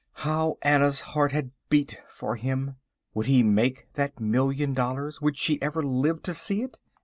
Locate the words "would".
3.13-3.27, 5.21-5.37